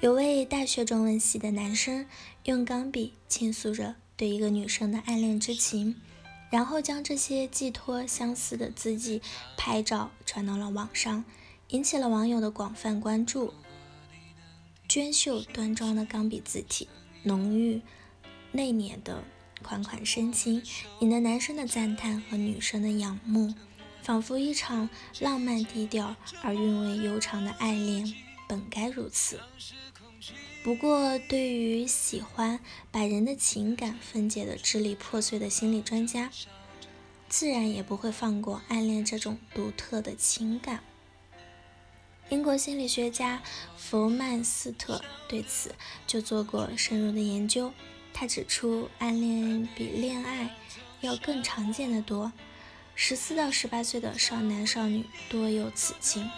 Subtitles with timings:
[0.00, 2.06] 有位大学中文系的男生
[2.44, 5.94] 用钢笔倾诉着对一个女生的暗恋之情，
[6.50, 9.20] 然后将这些寄托相思的字迹
[9.58, 11.22] 拍照传到了网上，
[11.68, 13.52] 引起了网友的广泛关注。
[14.88, 16.88] 娟秀端庄的钢笔字体，
[17.24, 17.82] 浓郁
[18.52, 19.22] 内敛的
[19.62, 20.62] 款款深情，
[21.00, 23.52] 引得男生的赞叹和女生的仰慕，
[24.02, 24.88] 仿佛一场
[25.18, 28.14] 浪漫低调而韵味悠长的爱恋，
[28.48, 29.38] 本该如此。
[30.62, 36.30] 不过，对于喜欢把人的情感分解的支离破碎的心理专家，
[37.30, 40.82] 自然也不会放过暗恋这种独特的情感。
[42.28, 43.42] 英国心理学家
[43.76, 45.74] 弗曼斯特对此
[46.06, 47.72] 就做过深入的研究。
[48.12, 50.54] 他指出，暗恋比恋爱
[51.00, 52.30] 要更常见的多，
[52.94, 56.30] 十四到十八岁的少男少女多有此情，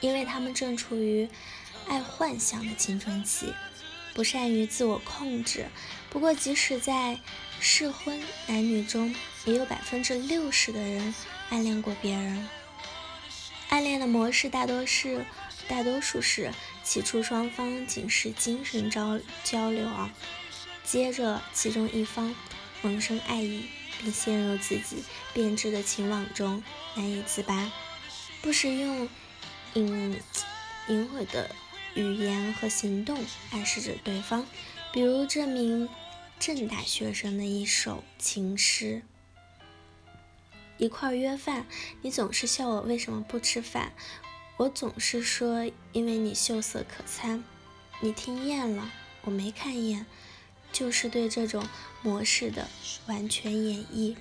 [0.00, 1.28] 因为他们正处于。
[1.90, 3.52] 爱幻想的青春期，
[4.14, 5.66] 不善于自我控制。
[6.08, 7.18] 不过，即使在
[7.58, 9.12] 适婚男女中，
[9.44, 11.12] 也有百分之六十的人
[11.48, 12.48] 暗恋过别人。
[13.70, 15.26] 暗恋的模式大多是，
[15.66, 16.52] 大多数是
[16.84, 20.14] 起初双方仅是精神交交流啊，
[20.84, 22.32] 接着其中一方
[22.82, 23.64] 萌生爱意，
[23.98, 25.02] 并陷入自己
[25.34, 26.62] 编织的情网中
[26.94, 27.72] 难以自拔，
[28.40, 29.08] 不时用
[29.74, 30.22] 隐
[30.86, 31.50] 隐晦的。
[31.94, 33.18] 语言和行动
[33.50, 34.46] 暗示着对方，
[34.92, 35.88] 比如这名
[36.38, 39.02] 正大学生的一首情诗：
[40.78, 41.66] 一块约饭，
[42.02, 43.92] 你总是笑我为什么不吃饭，
[44.56, 47.42] 我总是说因为你秀色可餐。
[48.00, 48.90] 你听厌了，
[49.22, 50.06] 我没看厌，
[50.72, 51.66] 就是对这种
[52.02, 52.68] 模式的
[53.06, 54.16] 完全演绎。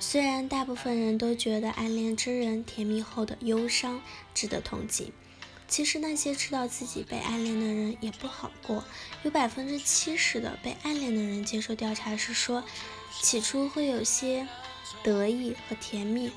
[0.00, 4.00] 虽然大部分人都觉得暗恋之人甜蜜后的忧伤
[4.34, 5.12] 值得同情。
[5.68, 8.82] 其实那些知道自己被暗恋的人也不好过，
[9.22, 12.64] 有百分之七十的被暗恋的人接受调查时说，
[13.20, 14.48] 起初会有些
[15.02, 16.32] 得意和甜蜜，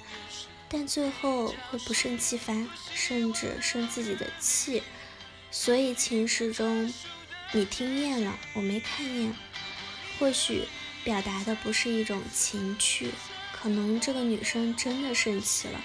[0.67, 4.83] 但最后会不胜其烦，甚至生自己的气。
[5.49, 6.93] 所以情诗中，
[7.53, 9.33] 你听厌了，我没看厌，
[10.19, 10.65] 或许
[11.05, 13.11] 表达的不是一种情趣，
[13.53, 15.81] 可能这个女生真的生气了。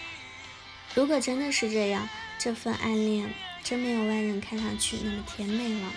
[0.96, 2.08] 如果真的是这样。
[2.38, 3.32] 这份暗恋
[3.64, 5.90] 真没有外人看上去那么甜美了。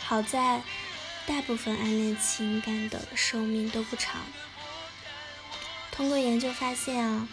[0.00, 0.62] 好在，
[1.26, 4.22] 大部分暗恋情感的寿命都不长。
[5.92, 7.28] 通过研究发现啊，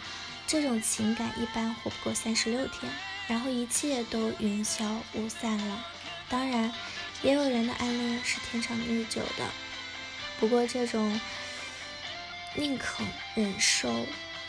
[0.46, 2.92] 这种情感一般活不过三十六天，
[3.26, 5.82] 然后一切都云消雾散了。
[6.28, 6.70] 当然，
[7.22, 9.46] 也有人的暗恋是天长日久的。
[10.38, 11.18] 不过，这种
[12.54, 13.02] 宁可
[13.34, 14.06] 忍受。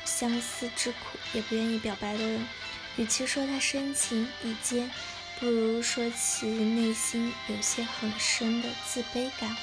[0.08, 2.48] 相思之苦也不愿意表白的人，
[2.96, 4.90] 与其说他深情已坚，
[5.38, 9.56] 不如说其内心有些很深的自卑感。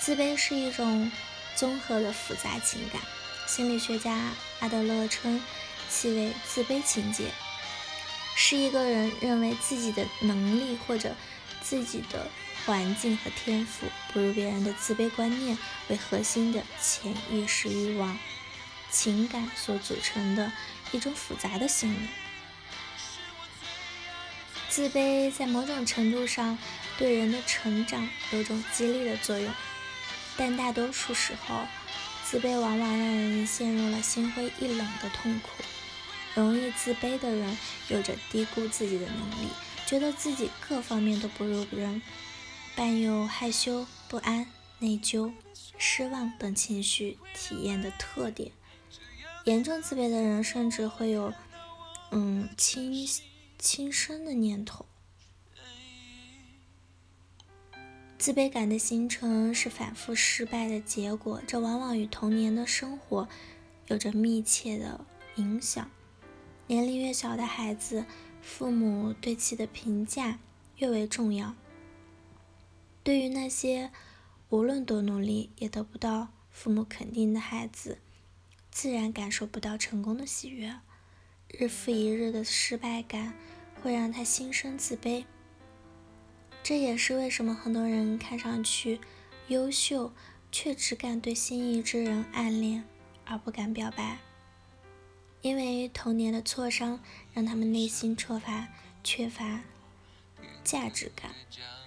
[0.00, 1.10] 自卑是一种
[1.54, 3.00] 综合的复杂情感，
[3.46, 5.40] 心理学家阿德勒称
[5.88, 7.30] 其为自卑情结，
[8.34, 11.14] 是一个人认为自己的能力或者
[11.62, 12.28] 自己的
[12.66, 15.56] 环境和天赋不如别人的自卑观念
[15.88, 18.18] 为核心的潜意识欲望。
[18.90, 20.52] 情感所组成的
[20.92, 22.08] 一种复杂的心理。
[24.68, 26.56] 自卑在某种程度上
[26.96, 29.52] 对人的成长有种激励的作用，
[30.36, 31.66] 但大多数时候，
[32.24, 35.50] 自卑往往让人陷入了心灰意冷的痛苦。
[36.36, 37.58] 容易自卑的人
[37.88, 39.48] 有着低估自己的能力，
[39.84, 42.00] 觉得自己各方面都不如人，
[42.76, 44.46] 伴有害羞、不安、
[44.78, 45.32] 内疚、
[45.76, 48.52] 失望等情绪体验的特点。
[49.44, 51.32] 严重自卑的人甚至会有，
[52.10, 52.92] 嗯，轻
[53.58, 54.86] 轻生的念头。
[58.18, 63.26] 自卑感的形成是反复失败的结果，这往往与童年的生活
[63.86, 65.06] 有着密切的
[65.36, 65.90] 影响。
[66.66, 68.04] 年龄越小的孩子，
[68.42, 70.38] 父母对其的评价
[70.76, 71.54] 越为重要。
[73.02, 73.90] 对于那些
[74.50, 77.98] 无论多努力也得不到父母肯定的孩子，
[78.70, 80.74] 自然感受不到成功的喜悦，
[81.48, 83.34] 日复一日的失败感
[83.82, 85.24] 会让他心生自卑。
[86.62, 89.00] 这也是为什么很多人看上去
[89.48, 90.12] 优秀，
[90.52, 92.84] 却只敢对心仪之人暗恋
[93.24, 94.18] 而不敢表白，
[95.40, 97.00] 因为童年的挫伤
[97.32, 98.68] 让他们内心缺乏
[99.02, 99.62] 缺乏
[100.62, 101.32] 价值感，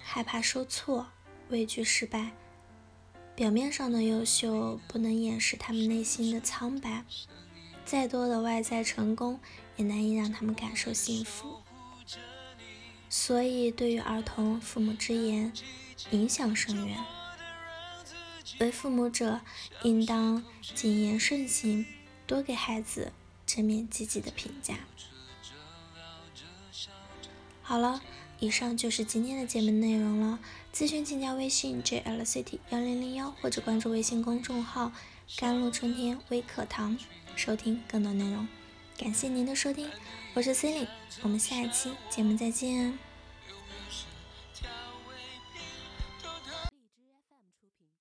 [0.02, 1.06] 害怕受挫，
[1.48, 2.32] 畏惧失败。
[3.36, 7.04] 表面上的优秀不能掩饰他们内心的苍白，
[7.84, 9.40] 再多的外在成功
[9.76, 11.60] 也难以让他们感受幸福。
[13.08, 15.52] 所以对于儿童，父母之言
[16.10, 16.96] 影响深远。
[18.60, 19.40] 为父母者，
[19.82, 21.84] 应当谨言慎行，
[22.28, 23.12] 多给孩子
[23.44, 24.76] 正面积极的评价。
[27.62, 28.00] 好了，
[28.44, 30.38] 以上就是今天的节目内容了。
[30.74, 34.92] 咨询请加微信 jlct 幺零零幺，或者关注微信公众号
[35.38, 36.98] “甘露春天微课堂”，
[37.34, 38.46] 收听更多内容。
[38.98, 39.88] 感谢您的收听，
[40.34, 40.88] 我是 c e l i n e
[41.22, 43.13] 我们下一期节目再见。